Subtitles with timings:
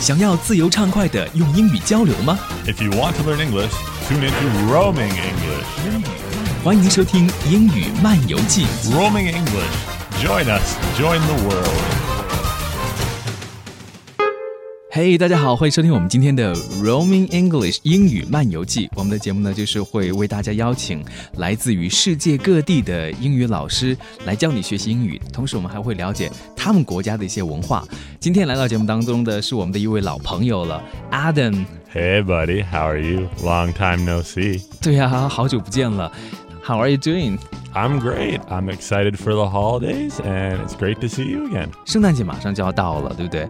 [0.00, 3.70] 想要自由畅快的用英语交流吗？If you want to learn English,
[4.08, 6.64] tune into Roaming English.
[6.64, 8.64] 欢迎收听《英语漫游记》。
[8.94, 10.24] Roaming English.
[10.24, 10.74] Join us.
[10.98, 12.09] Join the world.
[14.92, 16.52] 嘿大家好，欢迎收听我们今天的
[16.82, 18.90] Roaming English 英语漫游记。
[18.96, 21.04] 我们的节目呢，就是会为大家邀请
[21.36, 27.84] 来自于世界各地的英语老师来教你学习英语，同时我们还会了解他们国家的一些文化。
[28.18, 30.82] 今天来到节目当中的是我们的一位老朋友了
[31.12, 31.64] ，Adam。
[31.94, 32.64] Hey, buddy.
[32.64, 33.28] How are you?
[33.44, 34.60] Long time no see.
[34.82, 36.10] 对呀、好久不见了。
[36.64, 38.40] How are you doing？I'm great.
[38.48, 41.68] I'm excited for the holidays, and it's great to see you again.
[41.84, 43.48] 圣诞节马上就要到了，对不对？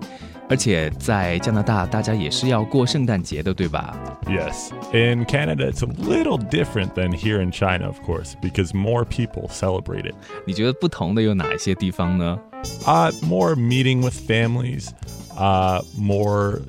[0.49, 3.95] 而且在加拿大，大家也是要过圣诞节的，对吧？
[4.27, 4.71] Yes.
[4.93, 9.47] In Canada, it's a little different than here in China, of course, because more people
[9.49, 10.15] celebrate it.
[10.45, 12.39] 你觉得不同的有哪一些地方呢？
[12.85, 14.89] Uh, more meeting with families,
[15.37, 16.61] uh, more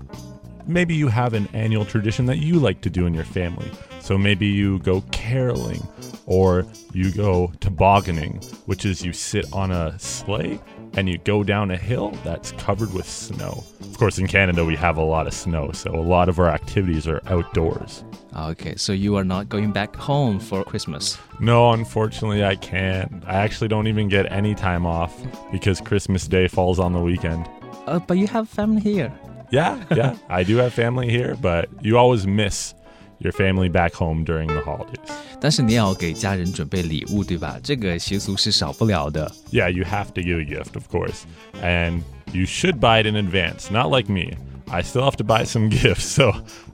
[0.68, 3.72] maybe you have an annual tradition that you like to do in your family.
[4.00, 5.88] So maybe you go caroling
[6.26, 10.60] or you go tobogganing, which is you sit on a sleigh
[10.94, 13.64] and you go down a hill that's covered with snow.
[13.82, 16.50] Of course, in Canada, we have a lot of snow, so a lot of our
[16.50, 18.04] activities are outdoors.
[18.36, 21.18] Okay, so you are not going back home for Christmas.
[21.40, 23.24] No, unfortunately, I can't.
[23.28, 25.14] I actually don't even get any time off
[25.52, 27.48] because Christmas Day falls on the weekend.
[27.86, 29.12] Uh, but you have family here.
[29.51, 30.15] Yeah, yeah.
[30.29, 32.75] I do have family here, but you always miss
[33.19, 35.11] your family back home during the holidays.
[35.41, 37.59] 但是你也要给家人准备礼物，对吧？
[37.63, 39.31] 这个习俗是少不了的。
[39.51, 41.23] Yeah, you have to give a gift, of course.
[41.63, 44.37] And you should buy it in advance, not like me.
[44.69, 46.33] I still have to buy some gifts, so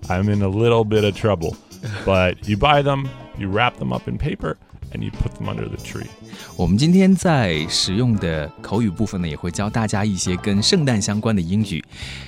[0.09, 1.57] I'm in a little bit of trouble.
[2.07, 4.57] But you buy them, you wrap them up in paper,
[5.10, 6.08] put them under the tree.
[6.56, 11.84] 我们今天在使用的口语部分呢，也会教大家一些跟圣诞相关的英语。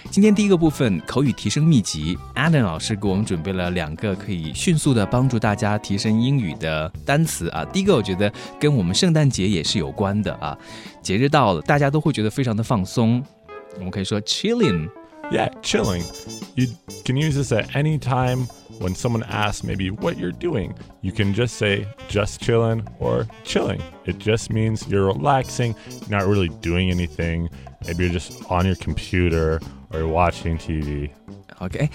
[0.09, 7.65] 今天第一个部分口语提升秘籍，Adam 老师给我们准备了两个可以迅速的帮助大家提升英语的单词啊。
[7.65, 10.57] 第一个我觉得跟我们圣诞节也是有关的啊，
[11.01, 13.23] 节日到了，大家都会觉得非常的放松。
[13.77, 14.89] 我们可以说 chilling。
[15.30, 16.02] Yeah, chilling.
[16.54, 16.68] You
[17.04, 18.46] can use this at any time
[18.78, 20.74] when someone asks maybe what you're doing.
[21.00, 23.80] You can just say just chilling or chilling.
[24.04, 27.48] It just means you're relaxing, you're not really doing anything.
[27.86, 31.10] Maybe you're just on your computer or you're watching TV.
[31.60, 31.88] OK，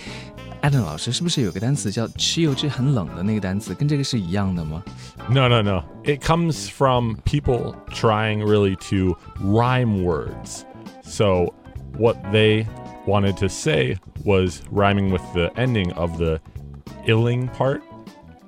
[0.62, 4.84] 艾登老师是不是有个单词叫 chill，是很冷的那个单词，跟这个是一样的吗？
[5.29, 5.84] No, no, no.
[6.03, 10.63] It comes from people trying really to rhyme words.
[11.03, 11.53] So,
[11.97, 12.66] what they
[13.06, 16.41] wanted to say was rhyming with the ending of the
[17.06, 17.82] illing part.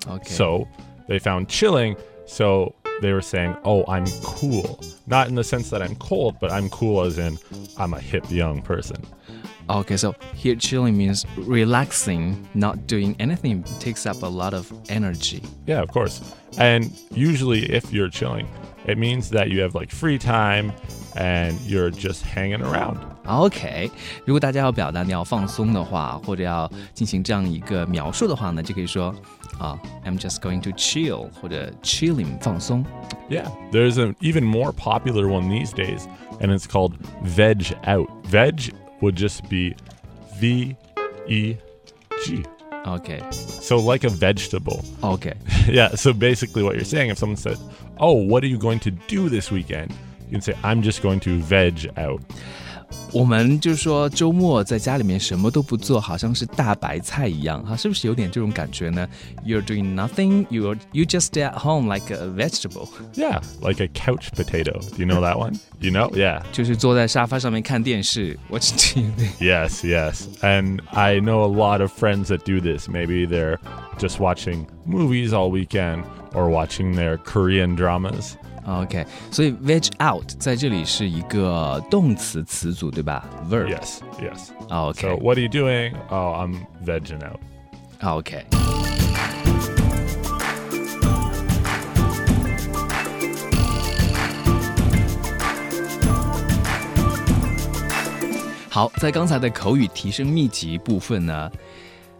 [0.09, 0.69] OK，So
[1.09, 1.97] they found chilling.
[2.27, 4.81] So they were saying, oh, I'm cool.
[5.06, 7.39] Not in the sense that I'm cold, but I'm cool as in
[7.78, 8.97] I'm a hip young person.
[9.69, 15.43] Okay, so here chilling means relaxing, not doing anything takes up a lot of energy.
[15.67, 16.21] Yeah, of course.
[16.56, 18.49] And usually, if you're chilling,
[18.86, 20.72] it means that you have like free time
[21.16, 22.97] and you're just hanging around.
[23.25, 23.90] OK，
[24.25, 29.14] 如果大家要表达你要放松的话，或者要进行这样一个描述的话呢，就可以说
[29.59, 32.84] 啊、i m just going to chill，或者 chilling 放松。
[33.30, 36.08] Yeah, there's an even more popular one these days,
[36.40, 36.94] and it's called
[37.24, 38.09] veg out.
[38.25, 39.75] Veg would just be
[40.40, 40.75] V
[41.28, 41.58] E
[42.25, 42.44] G.
[42.84, 44.84] OK So, like a vegetable.
[45.02, 45.34] OK，
[45.68, 47.59] yeah, so basically what you're saying, if someone says,
[47.99, 49.93] Oh, what are you going to do this weekend?
[50.27, 52.21] You can say, I'm just going to veg out.
[53.14, 59.08] 我们就说周末在家里面什么都不做，好像是大白菜一样，哈，是不是有点这种感觉呢？
[59.46, 64.31] You're doing nothing, you you just stay at home like a vegetable， Yeah, like a couch
[64.31, 64.80] potato.
[64.80, 65.59] Do you know that one?
[65.80, 66.09] You know?
[66.14, 66.42] Yeah.
[66.52, 68.38] 就是坐在沙发上面看电视。
[68.50, 69.38] What do you think?
[69.40, 70.28] Yes, yes.
[70.42, 72.88] And I know a lot of friends that do this.
[72.88, 73.58] Maybe they're
[74.00, 76.03] just watching movies all weekend
[76.34, 78.36] or watching their Korean dramas.
[78.66, 83.25] OK，所以 veg out 在这里是一个动词词组，对吧？
[83.50, 83.68] verb。
[83.68, 84.50] Yes, yes.
[84.69, 85.94] OK So, what are you doing?
[86.10, 87.39] Oh, I'm vegging out.
[88.01, 88.45] OK。
[98.69, 101.51] 好，在刚才的口语提升秘籍部分呢，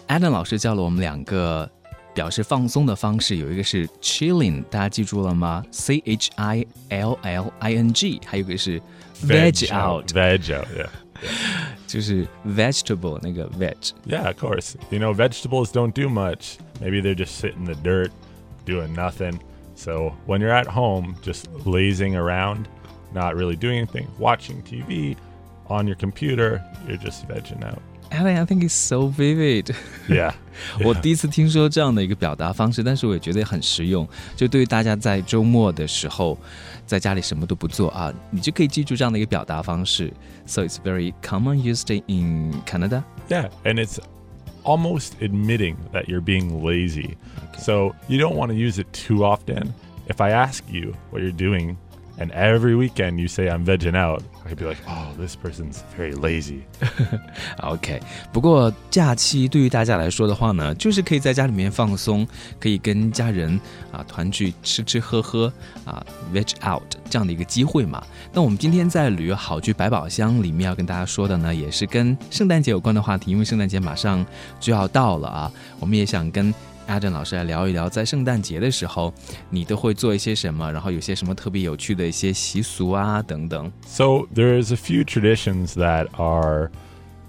[0.08, 1.70] Adam 老师教了我们两个
[2.16, 5.64] 表示放松的方式，有一个是 chilling，大家记住了吗？
[5.72, 8.82] C H I L L I N G，还有一个是
[9.24, 10.90] veg out， Veg out, yeah.
[11.88, 13.92] 就是 vegetable 那个 veg。
[14.06, 14.76] Yeah, of course.
[14.90, 16.58] You know, vegetables don't do much.
[16.80, 18.12] Maybe they're just sitting in the dirt
[18.66, 19.40] doing nothing.
[19.76, 22.68] So when you're at home, just lazing around,
[23.14, 25.16] not really doing anything, watching TV,
[25.68, 27.82] on your computer, you're just vegging out.
[28.12, 29.74] Alan, I think it's so vivid.
[30.10, 30.34] Yeah.
[30.84, 34.08] 我第一次听说这样的一个表达方式，但是我也觉得很实用。
[34.36, 36.38] 就对于大家在周末的时候，
[36.86, 40.12] 在家里什么都不做啊，你就可以记住这样的一个表达方式。
[40.46, 43.04] So it's very common used in Canada.
[43.30, 43.98] Yeah, and it's
[44.64, 47.16] almost admitting that you're being lazy.
[47.58, 49.74] So you don't want to use it too often.
[50.08, 51.78] If I ask you what you're doing
[52.19, 56.15] and every weekend you say I'm vegging out, I'd be like, oh, this person's very
[56.15, 56.61] lazy.
[57.63, 58.01] OK，
[58.33, 62.27] 不过假期对于大家来说的话呢，就是可以在家里面放松，
[62.59, 63.61] 可以跟家人
[63.93, 65.53] 啊团聚吃吃喝喝
[65.85, 68.03] 啊 veg out 这样的一个机会嘛。
[68.33, 74.25] 那我们今天在旅游好剧百宝箱里面要跟大家说的呢，也是跟圣诞节有关的话题，因为圣诞节马上
[74.59, 76.55] 就要到了啊，我们也想跟。
[76.88, 79.14] Adam 老师来聊一聊，在圣诞节的时候，
[79.50, 80.70] 你都会做一些什么？
[80.72, 83.72] 然后有些什么特别有趣的一些习俗啊，等等。
[83.86, 86.70] So there's a few traditions that are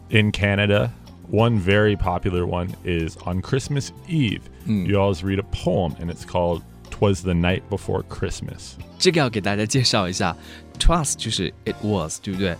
[0.09, 0.91] in Canada.
[1.31, 4.41] One very popular one is on Christmas Eve.
[4.67, 10.37] You always read a poem, and it's called "Twas the Night Before Christmas." 这个要给大家介绍一下，"
[10.79, 12.57] Twas" 就是 "It was"，对不对？"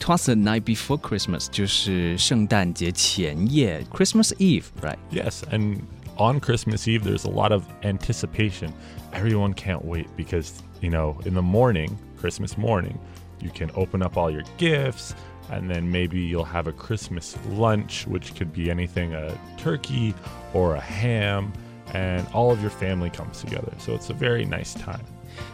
[0.00, 4.98] Twas the night before Christmas" 就是圣诞节前夜，Christmas Eve，right?
[5.12, 5.78] Yes, and
[6.16, 8.72] on Christmas Eve, there's a lot of anticipation.
[9.12, 12.98] Everyone can't wait because, you know, in the morning, Christmas morning,
[13.40, 15.14] you can open up all your gifts
[15.50, 20.14] and then maybe you'll have a Christmas lunch, which could be anything a turkey
[20.52, 21.52] or a ham,
[21.94, 23.72] and all of your family comes together.
[23.78, 25.04] So it's a very nice time.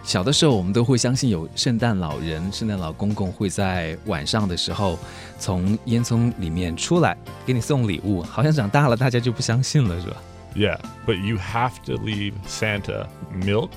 [0.04, 4.96] 小的时候，我们都会相信有圣诞老人、圣诞老公公会在晚上的时候
[5.38, 8.22] 从烟囱里面出来给你送礼物。
[8.22, 10.16] 好像长大了，大家就不相信了，是吧
[10.56, 10.76] ？yeah,
[11.06, 13.72] but you have to leave Santa milk,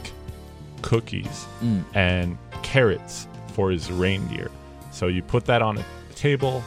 [0.82, 1.84] cookies, mm.
[1.94, 4.52] and carrots for his reindeer.
[4.92, 6.64] So you put that on a table,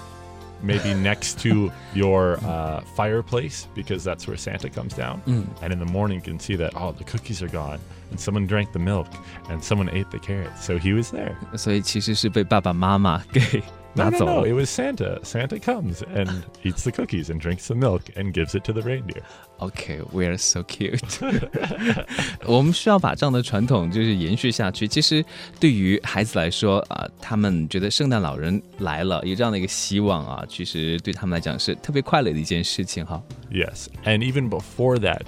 [0.63, 5.23] maybe next to your uh, fireplace because that's where Santa comes down.
[5.27, 5.47] Mm.
[5.63, 7.79] And in the morning, you can see that, oh, the cookies are gone.
[8.11, 9.09] And someone drank the milk
[9.51, 10.65] and someone ate the carrots.
[10.65, 11.37] So he was there.
[11.57, 13.63] 所以其实是被爸爸妈妈给
[13.95, 15.19] no, no, no, it was Santa.
[15.25, 18.81] Santa comes and eats the cookies and drinks the milk and gives it to the
[18.83, 19.23] reindeer.
[19.61, 21.01] Okay, we are so cute.
[22.47, 24.87] 我们需要把这样的传统就是延续下去。
[24.87, 25.25] 其实
[25.59, 33.21] 对于孩子来说啊，他们觉得圣诞老人来了，有这样的一个希望啊，其实对他们来讲是特别快乐的一件事情哈。
[33.51, 35.23] Yes, and even before that,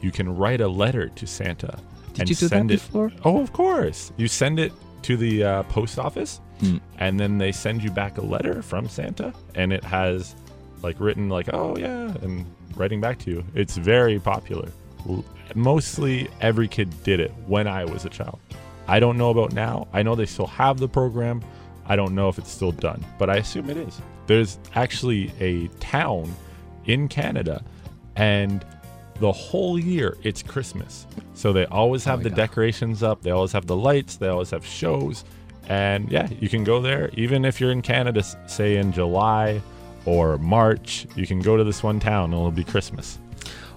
[0.00, 1.78] you can write a letter to Santa
[2.14, 2.80] Did and you do send that it.
[2.80, 3.10] before?
[3.22, 4.12] Oh, of course.
[4.16, 4.72] You send it
[5.02, 6.81] to the uh, post office, Mm.
[6.97, 10.35] and then they send you back a letter from Santa, and it has
[10.83, 12.45] like written like, "Oh yeah," and
[12.75, 13.43] writing back to you.
[13.55, 14.69] It's very popular.
[15.55, 18.39] Mostly every kid did it when I was a child.
[18.87, 19.87] I don't know about now.
[19.93, 21.41] I know they still have the program.
[21.85, 23.99] I don't know if it's still done, but I assume it is.
[24.27, 26.31] There's actually a town
[26.85, 27.63] in Canada,
[28.15, 28.63] and
[29.19, 31.07] the whole year it's Christmas.
[31.33, 32.35] So they always have my the God.
[32.35, 35.23] decorations up, they always have the lights, they always have shows.
[35.68, 39.60] And yeah, you can go there even if you're in Canada, s- say in July
[40.04, 43.16] or March, you can go to this one town and it'll be Christmas.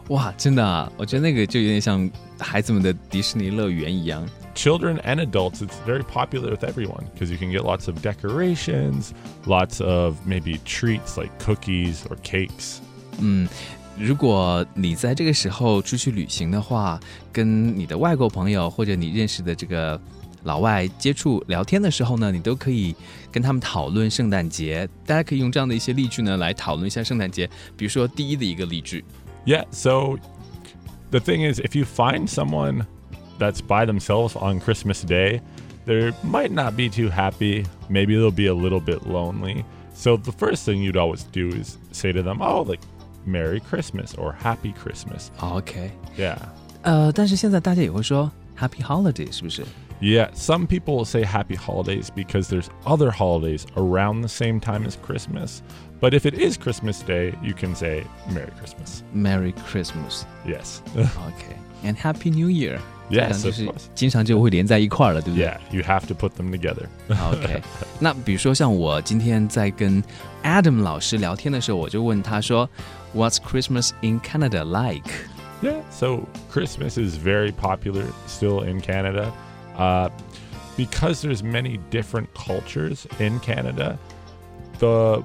[0.09, 2.09] 哇，真的啊，我觉得那个就有点像
[2.39, 4.25] 孩子们的迪士尼乐园一样。
[4.55, 9.11] Children and adults, it's very popular with everyone because you can get lots of decorations,
[9.45, 12.79] lots of maybe treats like cookies or cakes.
[13.19, 13.47] 嗯，
[13.97, 16.99] 如果你在这个时候出去旅行的话，
[17.31, 19.99] 跟你的外国朋友或者你认识的这个
[20.43, 22.95] 老外接触聊天的时候呢，你都可以
[23.31, 24.87] 跟他们讨论圣诞节。
[25.05, 27.49] 大家可以用这样的一些例句呢来讨论一下圣诞节。
[27.75, 29.03] 比如说第一的一个例句，
[29.45, 30.17] Yeah, so
[31.11, 32.85] the thing is, if you find someone
[33.39, 35.41] that's by themselves on Christmas Day,
[35.85, 37.65] they might not be too happy.
[37.89, 39.63] Maybe they'll be a little bit lonely.
[39.93, 42.81] So the first thing you'd always do is say to them, "Oh, like
[43.25, 46.37] Merry Christmas" or "Happy Christmas." OK， Yeah.
[46.83, 48.31] 呃，但是现在大家也会说
[48.61, 49.63] Happy Holiday，是不是？
[49.99, 54.85] Yeah, some people will say happy holidays because there's other holidays around the same time
[54.85, 55.61] as Christmas.
[55.99, 59.01] But if it is Christmas Day, you can say Merry Christmas.
[59.11, 60.25] Merry Christmas。
[60.45, 60.81] Yes.
[60.95, 62.79] OK，and Happy New Year。
[63.09, 63.83] yes, 就 of 是 course.
[63.95, 66.85] 经常就会连在一块儿了，对不对 Yeah, you have to put them together.
[67.09, 67.63] OK，
[67.99, 70.03] 那比如说像我今天在跟
[70.43, 72.69] Adam 老师聊天的时候，我就问他说，
[73.15, 75.09] What's Christmas in Canada like？
[75.62, 79.32] Yeah, so Christmas is very popular still in Canada.
[79.76, 80.10] Uh,
[80.76, 83.98] because there's many different cultures in Canada,
[84.78, 85.24] the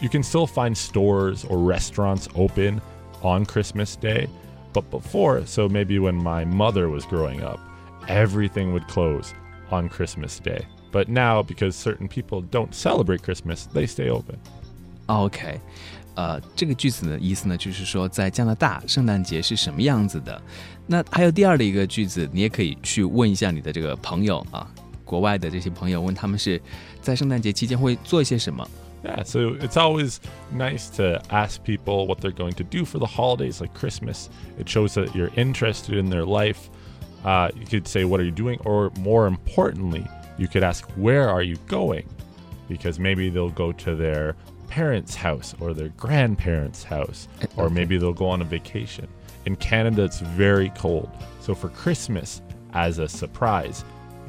[0.00, 2.80] you can still find stores or restaurants open
[3.22, 4.28] on Christmas Day.
[4.72, 7.60] But before, so maybe when my mother was growing up,
[8.08, 9.32] everything would close
[9.70, 10.66] on Christmas Day.
[10.90, 14.40] But now, because certain people don't celebrate Christmas, they stay open.
[15.08, 15.60] OK，
[16.15, 20.41] 呃，这个句子的意思呢，就是说在加拿大圣诞节是什么样子的。
[20.85, 24.67] 那还有第二的一个句子，你也可以去问一下你的这个朋友啊，
[25.05, 26.61] 国外的这些朋友，问他们是
[27.01, 28.67] 在圣诞节期间会做一些什么。
[29.03, 30.17] Yeah, so it's always
[30.51, 34.27] nice to ask people what they're going to do for the holidays, like Christmas.
[34.57, 36.69] It shows that you're interested in their life.
[37.23, 38.59] Uh, you could say, What are you doing?
[38.65, 40.03] Or more importantly,
[40.39, 42.05] you could ask, Where are you going?
[42.67, 44.35] Because maybe they'll go to their
[44.71, 47.73] parents' house or their grandparents' house, or Okay.
[47.73, 49.07] maybe they'll go on a vacation.
[49.45, 51.09] In Canada, it's very cold.
[51.41, 52.41] So for Christmas,
[52.73, 53.83] as a surprise,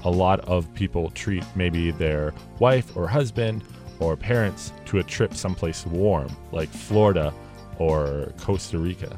[0.05, 3.63] a lot of people treat maybe their wife or husband
[3.99, 7.33] or parents to a trip someplace warm, like Florida
[7.79, 9.11] or Costa Rica.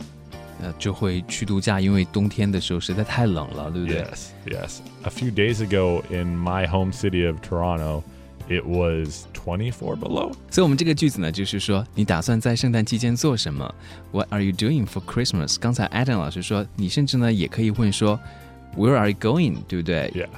[0.62, 4.78] 呃，就会去度假，因为冬天的时候实在太冷了，对不对 Yes, yes.
[5.04, 8.02] A few days ago in my home city of Toronto,
[8.48, 10.32] it was 24 below.
[10.50, 13.74] 所以，我们这个句子呢，就是说，你打算在圣诞期间做什么？
[14.12, 15.56] What are you doing for Christmas？
[15.58, 18.18] 刚才 Adam 老师说，你甚至呢也可以问说，
[18.76, 19.58] Where are you going？
[19.68, 20.28] 对不对 Yeah,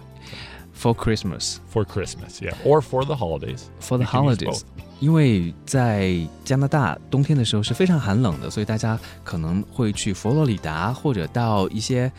[0.78, 3.62] ？For Christmas, for Christmas, yeah, or for the holidays.
[3.81, 4.62] for the You can use holidays both.。
[5.00, 12.11] 因为在加拿大冬天的时候是非常寒冷的，所以大家可能会去佛罗里达或者到一些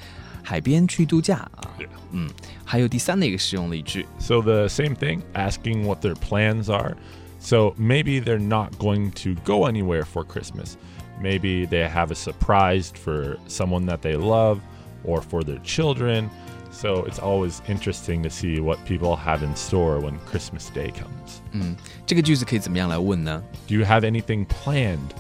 [0.44, 1.70] 海边去度假啊。
[1.80, 1.88] Yeah.
[2.12, 2.30] 嗯，
[2.64, 6.96] 还有第三的一个实用例句 So the same thing, asking what their plans are.
[7.40, 10.76] So maybe they're not going to go anywhere for Christmas.
[11.22, 14.60] Maybe they have a surprise for someone that they love
[15.04, 16.30] or for their children.
[16.72, 21.42] So it's always interesting to see what people have in store when Christmas Day comes.
[21.52, 23.44] 嗯，这个句子可以怎么样来问呢？
[23.68, 25.12] Do you have anything planned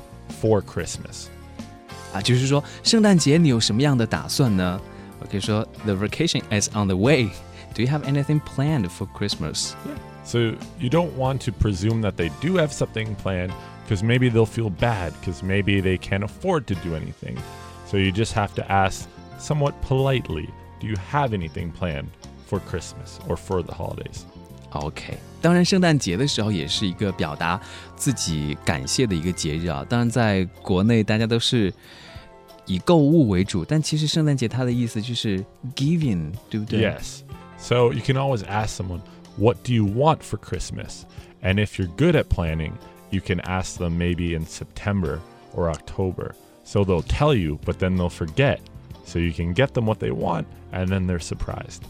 [0.41, 1.27] for Christmas?
[2.13, 4.81] 啊，就是说圣诞节你有什么样的打算呢？
[5.19, 7.29] 我可以说 The vacation is on the way.
[7.73, 9.73] Do you have anything planned for Christmas?
[10.25, 13.51] So you don't want to presume that they do have something planned
[13.83, 17.37] because maybe they'll feel bad because maybe they can't afford to do anything.
[17.87, 19.07] So you just have to ask
[19.39, 20.49] somewhat politely,
[20.79, 22.07] do you have anything planned
[22.45, 24.23] for Christmas or for the holidays?
[24.71, 27.59] OK，当然，圣诞节的时候也是一个表达
[27.95, 29.85] 自己感谢的一个节日啊。
[29.87, 31.71] 当然，在国内大家都是
[32.67, 35.43] 以购物为主，但其实圣诞节它的意思就是
[35.75, 37.21] giving，对不对 Yes.
[37.57, 39.01] So you can always ask someone,
[39.37, 41.03] what do you want for Christmas?
[41.41, 42.73] And if you're good at planning,
[43.09, 45.19] you can ask them maybe in September
[45.53, 46.35] or October.
[46.65, 48.59] So they'll tell you, but then they'll forget.
[49.05, 51.81] So you can get them what they want, and then they're surprised.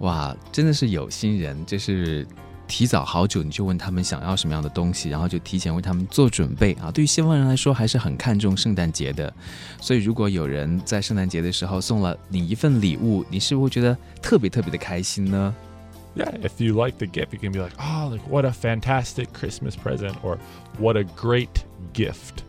[0.00, 2.26] 哇，真的是有心人，就是
[2.70, 6.90] 提早好久你就问他们想要什么样的东西，然后就提前为他们做准备啊。
[6.90, 9.32] 对于西方人来说，还是很看重圣诞节的。
[9.80, 15.54] 所以，如果有人在圣诞节的时候送了你一份礼物，你是不是会觉得特别特别的开心呢？
[16.16, 19.28] Yeah, if you like the gift, you can be like, oh, like what a fantastic
[19.32, 20.38] Christmas present, or
[20.78, 22.42] what a great gift.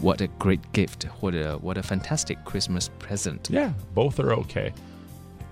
[0.00, 3.48] What a great gift，或者 What a fantastic Christmas present。
[3.48, 4.72] Yeah, both are okay.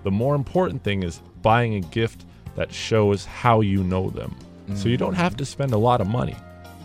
[0.03, 2.27] The more important thing is buying a gift
[2.59, 4.31] that shows how you know them.
[4.75, 6.37] So you don't have to spend a lot of money.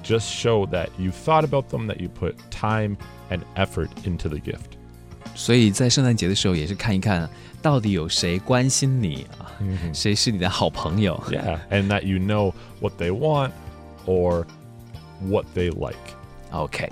[0.03, 2.97] Just show that you thought about them, that you put time
[3.29, 4.77] and effort into the gift.
[5.35, 7.29] 所以在圣诞节的时候，也是看一看
[7.61, 9.51] 到底有谁关心你啊，
[9.93, 11.21] 谁是你的好朋友。
[11.29, 13.51] Yeah, and that you know what they want
[14.05, 14.45] or
[15.21, 15.95] what they like.
[16.51, 16.89] OK，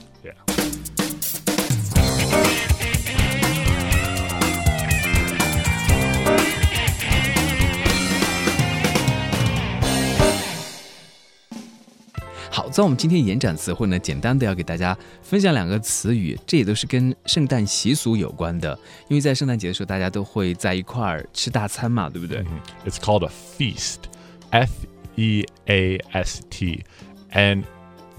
[12.71, 18.77] 在我们今天延展词汇呢，简单的要给大家分享两个词语，这也都是跟圣诞习俗有关的。
[19.07, 22.43] 因为在圣诞节的时候，大家都会在一块儿吃大餐嘛，对不对？
[22.86, 23.97] It's called a feast.
[24.51, 24.71] F
[25.15, 26.83] E A S T.
[27.31, 27.63] And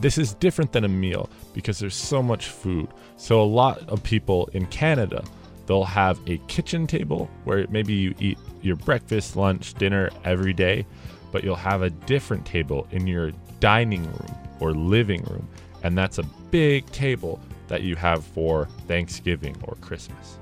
[0.01, 2.89] this is different than a meal because there's so much food.
[3.17, 5.25] So a lot of people in Canada,
[5.67, 10.85] they'll have a kitchen table where maybe you eat your breakfast, lunch, dinner every day,
[11.33, 15.45] but you'll have a different table in your dining room or living room.
[15.83, 17.39] And that's a big table
[17.69, 20.39] that you have for Thanksgiving or Christmas.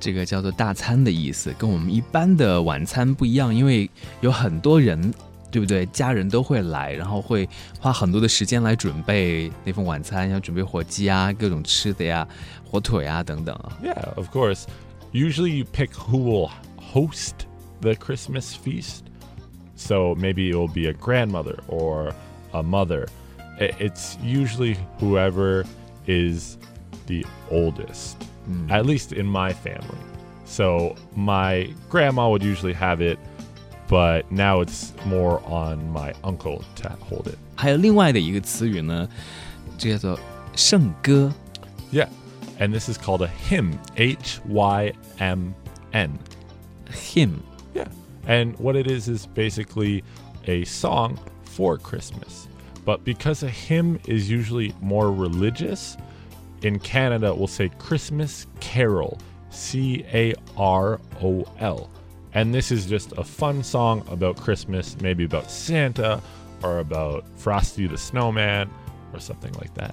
[0.00, 3.88] 这个叫做大餐的意思，跟我们一般的晚餐不一样，因为
[4.20, 5.12] 有很多人，
[5.50, 5.84] 对不对？
[5.86, 7.48] 家人都会来，然后会
[7.78, 12.26] 花很多的时间来准备那份晚餐，要准备火鸡啊，各种吃的呀，
[12.64, 13.78] 火腿啊等等啊。
[13.82, 14.64] Yeah, of course.
[15.12, 17.34] Usually you pick who will host
[17.80, 19.02] the Christmas feast.
[19.76, 22.12] So maybe it will be a grandmother or
[22.52, 23.06] a mother.
[23.60, 25.64] I- It's usually whoever
[26.06, 26.56] is
[27.06, 28.16] the oldest,
[28.68, 29.98] at least in my family.
[30.46, 33.18] So my grandma would usually have it,
[33.88, 37.38] but now it's more on my uncle to hold it.
[37.56, 39.08] 还有另外的一个词语呢，
[39.78, 40.20] 这叫做
[40.56, 41.32] 圣歌。
[41.92, 42.08] Yeah.
[42.58, 43.78] And this is called a hymn.
[43.96, 45.54] H Y M
[45.92, 46.18] N.
[46.90, 47.42] hymn
[47.74, 47.88] Yeah.
[48.26, 50.02] And what it is is basically
[50.46, 52.48] a song for Christmas.
[52.84, 55.96] But because a hymn is usually more religious,
[56.62, 59.18] in Canada we'll say Christmas carol,
[59.50, 61.88] C A R O L.
[62.32, 66.20] And this is just a fun song about Christmas, maybe about Santa
[66.62, 68.68] or about Frosty the Snowman
[69.12, 69.92] or something like that.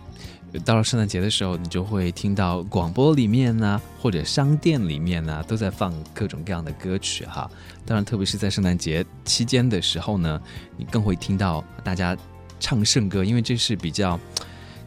[0.63, 7.49] 到了圣诞节的时候，你就会听到广播里面呢、或者商店里面呢、都在放各种各样的歌曲哈。
[7.85, 10.41] 当然，特别是在圣诞节期间的时候呢，
[10.77, 12.15] 你更会听到大家
[12.61, 14.19] 唱圣歌，因为这是比较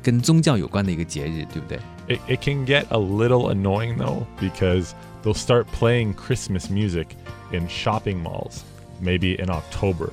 [0.03, 1.79] 跟宗教有关的一个节日，对不对？
[2.09, 7.09] It, it can get a little annoying though because they'll start playing Christmas music
[7.53, 8.63] in shopping malls,
[9.01, 10.11] maybe in October.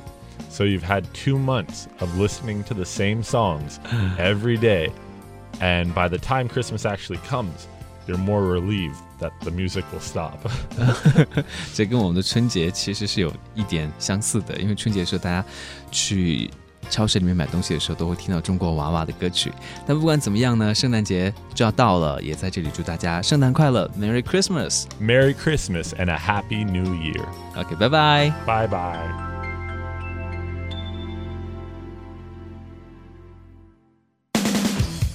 [0.49, 3.79] So you've had two months of listening to the same songs
[4.17, 4.91] every day.
[5.59, 7.67] And by the time Christmas actually comes,
[8.07, 10.37] you're more relieved that the music will stop.
[11.73, 15.43] 这跟我们的春节其实是有一点相似的，因为春节的时候大家
[15.91, 16.49] 去
[16.90, 19.52] 超市里面买东西的时候，都会听到中国娃娃的歌曲。
[19.86, 24.84] 但不管怎么样呢，圣诞节就要到了，也在这里祝大家圣诞快乐，Merry Christmas。
[25.00, 27.24] Merry Christmas and a Happy New Year.
[27.56, 28.32] OK，拜拜。
[28.46, 29.31] Bye bye.